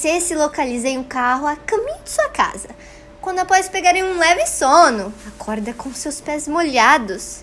[0.00, 2.70] Você se localiza em um carro a caminho de sua casa,
[3.20, 7.40] quando após pegarem um leve sono, acorda com seus pés molhados.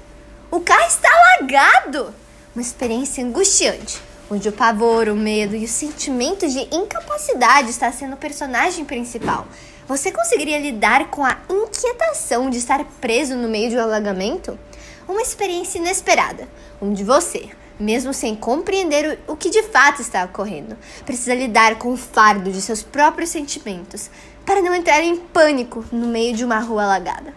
[0.50, 2.12] O carro está alagado!
[2.56, 8.14] Uma experiência angustiante, onde o pavor, o medo e o sentimento de incapacidade está sendo
[8.14, 9.48] o personagem principal.
[9.88, 14.58] Você conseguiria lidar com a inquietação de estar preso no meio de um alagamento?
[15.08, 16.48] Uma experiência inesperada,
[16.82, 21.98] onde você, mesmo sem compreender o que de fato está ocorrendo, precisa lidar com o
[21.98, 24.10] fardo de seus próprios sentimentos
[24.46, 27.34] para não entrar em pânico no meio de uma rua alagada.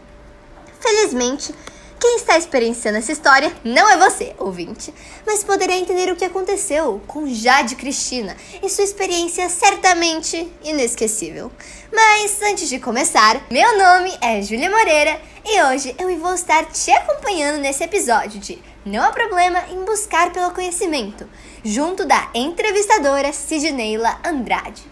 [0.79, 1.55] Felizmente,
[2.01, 4.93] quem está experienciando essa história não é você, ouvinte,
[5.27, 11.53] mas poderá entender o que aconteceu com Jade Cristina e sua experiência certamente inesquecível.
[11.93, 16.91] Mas antes de começar, meu nome é Júlia Moreira e hoje eu vou estar te
[16.91, 21.29] acompanhando nesse episódio de Não há problema em buscar pelo conhecimento,
[21.63, 24.83] junto da entrevistadora Sidneila Andrade.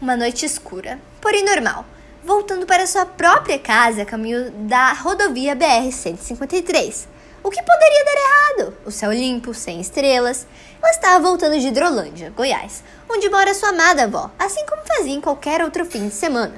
[0.00, 1.84] Uma noite escura, porém normal
[2.24, 7.06] voltando para sua própria casa a caminho da rodovia BR-153.
[7.42, 8.76] O que poderia dar errado?
[8.84, 10.46] O céu limpo, sem estrelas.
[10.82, 15.20] Ela estava voltando de Hidrolândia, Goiás, onde mora sua amada avó, assim como fazia em
[15.20, 16.54] qualquer outro fim de semana.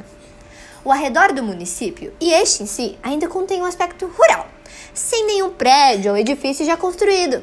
[0.84, 4.48] O arredor do município, e este em si, ainda contém um aspecto rural,
[4.92, 7.42] sem nenhum prédio ou edifício já construído.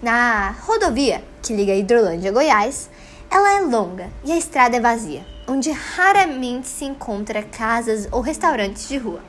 [0.00, 2.88] Na rodovia que liga Hidrolândia a Goiás,
[3.30, 8.88] ela é longa e a estrada é vazia, onde raramente se encontra casas ou restaurantes
[8.88, 9.22] de rua.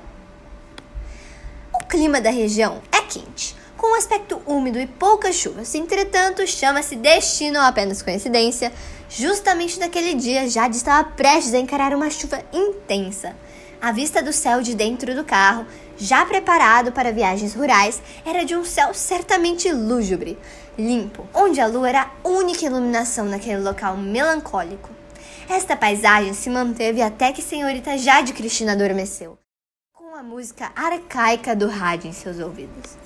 [1.71, 5.75] O clima da região é quente, com um aspecto úmido e poucas chuvas.
[5.75, 8.73] Entretanto, chama-se destino ou apenas coincidência.
[9.07, 13.35] Justamente naquele dia, Jade estava prestes a encarar uma chuva intensa.
[13.79, 15.65] A vista do céu de dentro do carro,
[16.01, 20.35] já preparado para viagens rurais, era de um céu certamente lúgubre,
[20.75, 24.89] limpo, onde a lua era a única iluminação naquele local melancólico.
[25.47, 29.37] Esta paisagem se manteve até que senhorita Jade Cristina adormeceu,
[29.93, 32.97] com a música arcaica do rádio em seus ouvidos.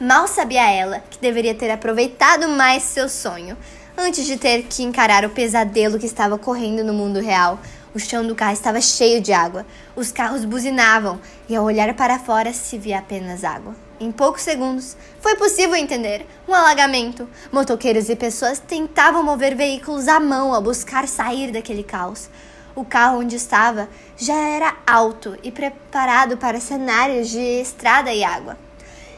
[0.00, 3.56] Mal sabia ela que deveria ter aproveitado mais seu sonho,
[3.96, 7.60] antes de ter que encarar o pesadelo que estava correndo no mundo real.
[7.92, 12.20] O chão do carro estava cheio de água, os carros buzinavam e ao olhar para
[12.20, 13.74] fora se via apenas água.
[13.98, 17.28] Em poucos segundos, foi possível entender um alagamento.
[17.50, 22.30] Motoqueiros e pessoas tentavam mover veículos à mão ao buscar sair daquele caos.
[22.76, 28.56] O carro onde estava já era alto e preparado para cenários de estrada e água.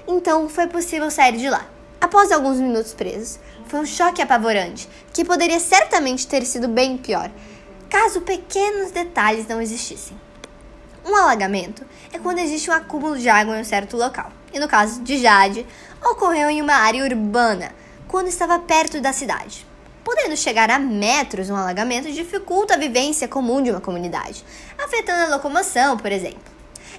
[0.09, 1.67] Então foi possível sair de lá.
[2.01, 7.31] Após alguns minutos presos, foi um choque apavorante, que poderia certamente ter sido bem pior,
[7.93, 10.19] caso pequenos detalhes não existissem.
[11.05, 14.67] Um alagamento é quando existe um acúmulo de água em um certo local e no
[14.67, 15.67] caso de Jade,
[16.03, 17.71] ocorreu em uma área urbana,
[18.09, 19.67] quando estava perto da cidade.
[20.03, 24.43] Podendo chegar a metros, um alagamento dificulta a vivência comum de uma comunidade,
[24.83, 26.51] afetando a locomoção, por exemplo.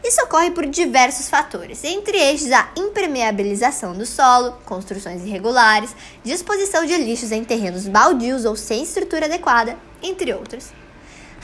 [0.04, 6.96] Isso ocorre por diversos fatores, entre estes a impermeabilização do solo, construções irregulares, disposição de
[6.98, 10.83] lixos em terrenos baldios ou sem estrutura adequada, entre outros.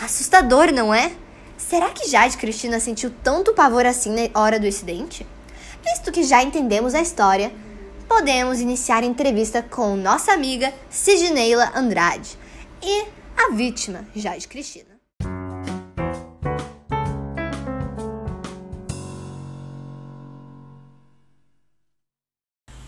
[0.02, 1.12] Assustador, não é?
[1.58, 5.28] Será que Jade Cristina sentiu tanto pavor assim na hora do acidente?
[5.84, 7.52] Visto que já entendemos a história,
[8.08, 12.38] podemos iniciar a entrevista com nossa amiga Sidneila Andrade
[12.82, 14.88] e a vítima, Jade Cristina.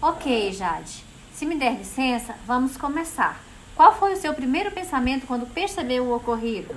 [0.01, 1.03] Ok, Jade.
[1.33, 3.43] Se me der licença, vamos começar.
[3.75, 6.73] Qual foi o seu primeiro pensamento quando percebeu o ocorrido?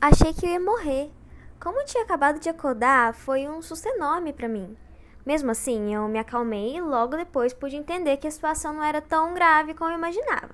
[0.00, 1.10] Achei que eu ia morrer.
[1.58, 4.76] Como tinha acabado de acordar, foi um susto enorme para mim.
[5.24, 9.00] Mesmo assim, eu me acalmei e logo depois pude entender que a situação não era
[9.00, 10.50] tão grave como eu imaginava.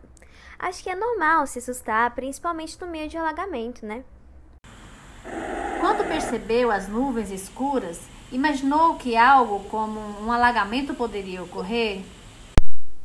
[0.58, 4.04] Acho que é normal se assustar, principalmente no meio de alagamento, né?
[5.80, 8.00] Quando percebeu as nuvens escuras,
[8.30, 12.02] imaginou que algo como um alagamento poderia ocorrer?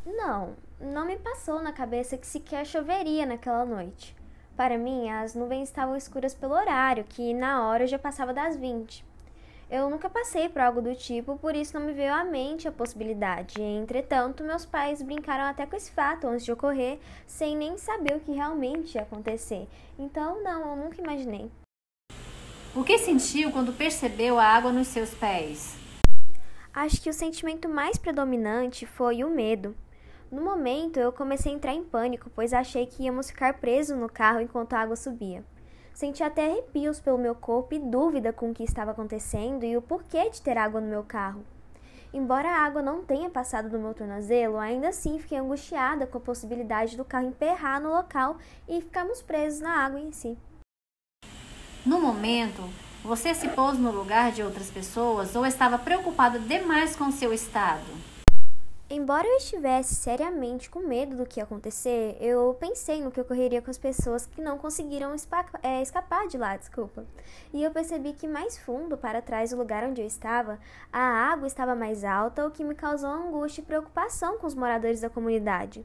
[0.06, 4.17] Não, não me passou na cabeça que sequer choveria naquela noite.
[4.58, 9.04] Para mim, as nuvens estavam escuras pelo horário, que na hora já passava das 20.
[9.70, 12.72] Eu nunca passei por algo do tipo, por isso não me veio à mente a
[12.72, 13.62] possibilidade.
[13.62, 18.20] Entretanto, meus pais brincaram até com esse fato antes de ocorrer, sem nem saber o
[18.20, 19.68] que realmente ia acontecer.
[19.96, 21.48] Então, não, eu nunca imaginei.
[22.74, 25.76] O que sentiu quando percebeu a água nos seus pés?
[26.74, 29.76] Acho que o sentimento mais predominante foi o medo.
[30.30, 34.10] No momento, eu comecei a entrar em pânico, pois achei que íamos ficar presos no
[34.10, 35.42] carro enquanto a água subia.
[35.94, 39.80] Senti até arrepios pelo meu corpo e dúvida com o que estava acontecendo e o
[39.80, 41.42] porquê de ter água no meu carro.
[42.12, 46.20] Embora a água não tenha passado do meu tornozelo, ainda assim fiquei angustiada com a
[46.20, 48.36] possibilidade do carro emperrar no local
[48.68, 50.36] e ficarmos presos na água em si.
[51.86, 52.62] No momento,
[53.02, 58.17] você se pôs no lugar de outras pessoas ou estava preocupada demais com seu estado?
[58.90, 63.60] Embora eu estivesse seriamente com medo do que ia acontecer, eu pensei no que ocorreria
[63.60, 65.14] com as pessoas que não conseguiram
[65.62, 67.04] é, escapar de lá, desculpa.
[67.52, 70.58] E eu percebi que mais fundo, para trás do lugar onde eu estava,
[70.90, 75.02] a água estava mais alta, o que me causou angústia e preocupação com os moradores
[75.02, 75.84] da comunidade.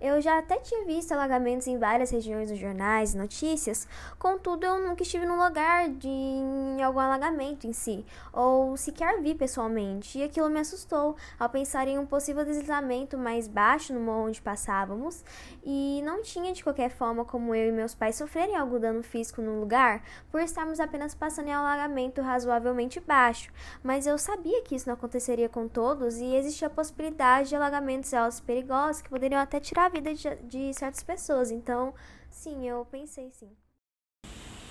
[0.00, 3.86] Eu já até tinha visto alagamentos em várias regiões dos jornais e notícias,
[4.18, 9.34] contudo eu nunca estive no lugar de em algum alagamento em si, ou sequer vi
[9.34, 14.28] pessoalmente, e aquilo me assustou ao pensar em um possível deslizamento mais baixo no morro
[14.28, 15.24] onde passávamos,
[15.64, 19.40] e não tinha de qualquer forma como eu e meus pais sofrerem algum dano físico
[19.40, 23.52] no lugar por estarmos apenas passando em um alagamento razoavelmente baixo,
[23.82, 28.12] mas eu sabia que isso não aconteceria com todos e existia a possibilidade de alagamentos
[28.12, 31.50] altos perigosos que poderiam até tirar vida de, de certas pessoas.
[31.50, 31.94] Então,
[32.30, 33.50] sim, eu pensei sim.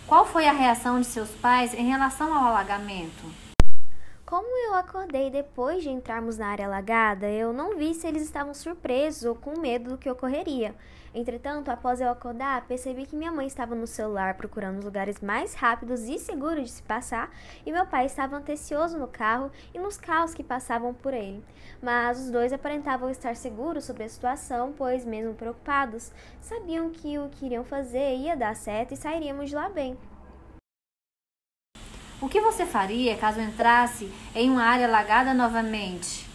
[0.08, 3.24] Qual foi a reação de seus pais em relação ao alagamento?
[4.26, 8.54] Como eu acordei depois de entrarmos na área alagada, eu não vi se eles estavam
[8.54, 10.74] surpresos ou com medo do que ocorreria.
[11.14, 15.54] Entretanto, após eu acordar, percebi que minha mãe estava no celular procurando os lugares mais
[15.54, 17.30] rápidos e seguros de se passar,
[17.66, 21.44] e meu pai estava antecioso no carro e nos carros que passavam por ele.
[21.82, 27.28] Mas os dois aparentavam estar seguros sobre a situação, pois, mesmo preocupados, sabiam que o
[27.30, 29.98] que iriam fazer ia dar certo e sairíamos de lá bem.
[32.24, 36.26] O que você faria caso entrasse em uma área alagada novamente?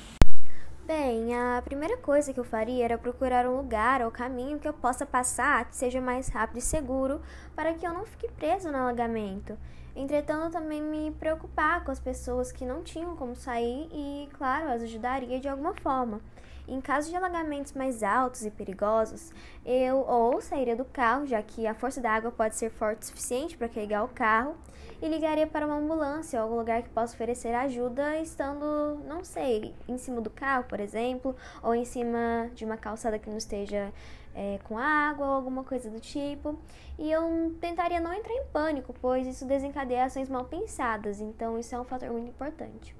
[0.86, 4.74] Bem, a primeira coisa que eu faria era procurar um lugar ou caminho que eu
[4.74, 7.22] possa passar que seja mais rápido e seguro
[7.56, 9.56] para que eu não fique preso no alagamento.
[9.98, 14.80] Entretanto, também me preocupar com as pessoas que não tinham como sair e, claro, as
[14.80, 16.20] ajudaria de alguma forma.
[16.68, 19.32] Em caso de alagamentos mais altos e perigosos,
[19.66, 23.06] eu ou sairia do carro, já que a força da água pode ser forte o
[23.06, 24.54] suficiente para carregar o carro,
[25.02, 29.74] e ligaria para uma ambulância ou algum lugar que possa oferecer ajuda, estando, não sei,
[29.88, 33.92] em cima do carro, por exemplo, ou em cima de uma calçada que não esteja
[34.34, 36.58] é, com água ou alguma coisa do tipo.
[36.98, 41.74] E eu tentaria não entrar em pânico, pois isso desencadeia ações mal pensadas, então isso
[41.74, 42.94] é um fator muito importante.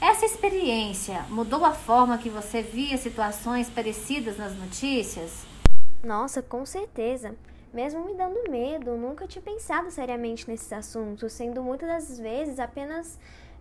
[0.00, 5.44] Essa experiência mudou a forma que você via situações parecidas nas notícias?
[6.02, 7.34] Nossa, com certeza.
[7.72, 13.18] Mesmo me dando medo, nunca tinha pensado seriamente nesses assuntos, sendo muitas das vezes apenas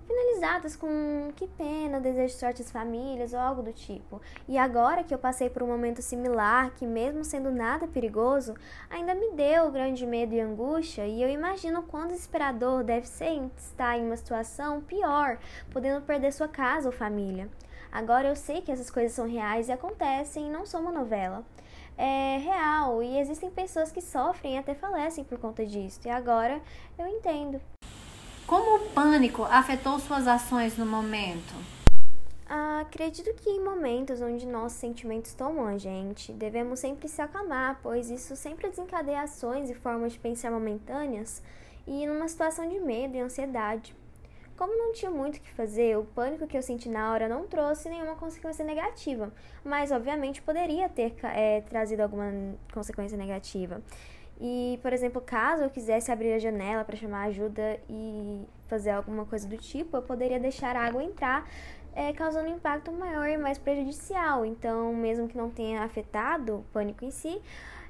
[0.09, 4.19] finalizadas com que pena, desejo sorte às famílias ou algo do tipo.
[4.47, 8.55] E agora que eu passei por um momento similar, que mesmo sendo nada perigoso,
[8.89, 13.99] ainda me deu grande medo e angústia, e eu imagino quão desesperador deve ser estar
[13.99, 15.37] em uma situação pior,
[15.71, 17.47] podendo perder sua casa ou família.
[17.91, 21.43] Agora eu sei que essas coisas são reais e acontecem e não são uma novela.
[21.95, 25.99] É real e existem pessoas que sofrem e até falecem por conta disso.
[26.05, 26.61] E agora
[26.97, 27.61] eu entendo.
[28.49, 31.53] Como o pânico afetou suas ações no momento?
[32.81, 38.09] Acredito que em momentos onde nossos sentimentos tomam a gente, devemos sempre se acalmar, pois
[38.09, 41.43] isso sempre desencadeia ações e formas de pensar momentâneas
[41.85, 43.95] e numa situação de medo e ansiedade.
[44.57, 47.45] Como não tinha muito o que fazer, o pânico que eu senti na hora não
[47.45, 49.31] trouxe nenhuma consequência negativa,
[49.63, 52.31] mas obviamente poderia ter é, trazido alguma
[52.73, 53.79] consequência negativa.
[54.39, 59.25] E, por exemplo, caso eu quisesse abrir a janela para chamar ajuda e fazer alguma
[59.25, 61.45] coisa do tipo, eu poderia deixar a água entrar,
[61.93, 64.45] é, causando um impacto maior e mais prejudicial.
[64.45, 67.41] Então, mesmo que não tenha afetado o pânico em si,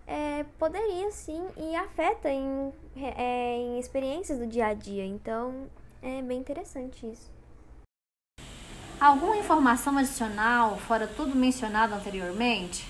[0.08, 5.06] é, poderia sim e afeta em, é, em experiências do dia a dia.
[5.06, 5.68] Então,
[6.02, 7.32] é bem interessante isso.
[9.00, 12.86] Alguma informação adicional, fora tudo mencionado anteriormente?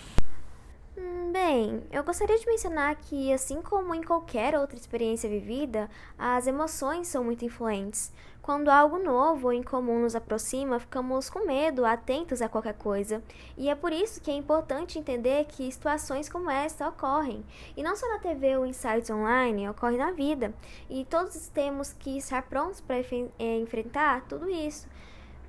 [1.31, 7.07] Bem, eu gostaria de mencionar que, assim como em qualquer outra experiência vivida, as emoções
[7.07, 8.11] são muito influentes.
[8.41, 13.21] Quando algo novo ou incomum nos aproxima, ficamos com medo, atentos a qualquer coisa.
[13.55, 17.45] E é por isso que é importante entender que situações como esta ocorrem.
[17.77, 20.51] E não só na TV ou em sites online, ocorre na vida.
[20.89, 24.87] E todos temos que estar prontos para eh, enfrentar tudo isso.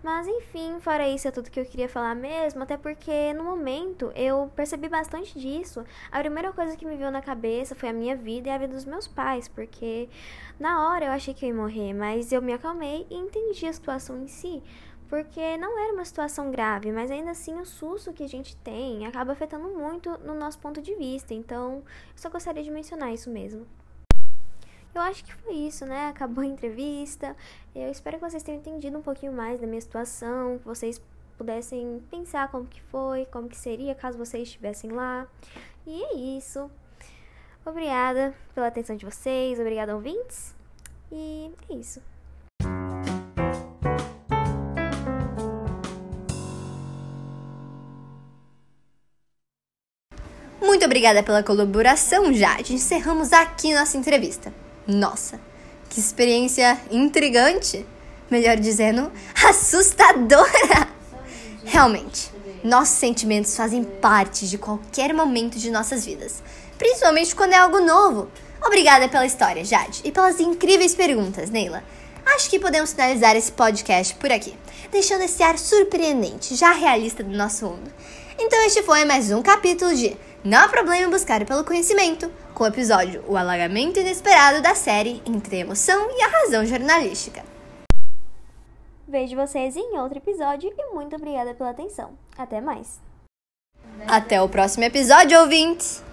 [0.02, 4.10] Mas enfim, fora isso é tudo que eu queria falar mesmo, até porque no momento
[4.14, 5.84] eu percebi bastante disso.
[6.10, 8.72] A primeira coisa que me veio na cabeça foi a minha vida e a vida
[8.72, 10.08] dos meus pais, porque
[10.58, 13.72] na hora eu achei que eu ia morrer, mas eu me acalmei e entendi a
[13.72, 14.62] situação em si.
[15.06, 19.06] Porque não era uma situação grave, mas ainda assim o susto que a gente tem
[19.06, 21.34] acaba afetando muito no nosso ponto de vista.
[21.34, 21.82] Então, eu
[22.14, 23.66] só gostaria de mencionar isso mesmo.
[24.94, 26.08] Eu acho que foi isso, né?
[26.08, 27.36] Acabou a entrevista.
[27.74, 31.00] Eu espero que vocês tenham entendido um pouquinho mais da minha situação, que vocês
[31.38, 35.26] pudessem pensar como que foi, como que seria caso vocês estivessem lá.
[35.86, 36.70] E é isso.
[37.64, 40.54] Obrigada pela atenção de vocês, obrigada ouvintes.
[41.12, 42.02] E é isso.
[50.60, 52.74] Muito obrigada pela colaboração, Jade.
[52.74, 54.52] Encerramos aqui nossa entrevista.
[54.90, 55.38] Nossa,
[55.88, 57.86] que experiência intrigante!
[58.28, 59.12] Melhor dizendo,
[59.46, 60.88] assustadora!
[61.64, 62.32] Realmente,
[62.64, 66.42] nossos sentimentos fazem parte de qualquer momento de nossas vidas,
[66.76, 68.28] principalmente quando é algo novo.
[68.66, 71.84] Obrigada pela história, Jade, e pelas incríveis perguntas, Neila.
[72.26, 74.56] Acho que podemos finalizar esse podcast por aqui,
[74.90, 77.92] deixando esse ar surpreendente, já realista do nosso mundo.
[78.36, 82.64] Então, este foi mais um capítulo de Não há problema em buscar pelo conhecimento, com
[82.64, 87.44] o episódio O Alagamento Inesperado da série Entre a Emoção e a Razão Jornalística.
[89.06, 92.12] Vejo vocês em outro episódio e muito obrigada pela atenção.
[92.38, 92.98] Até mais.
[94.08, 96.02] Até o próximo episódio, ouvintes!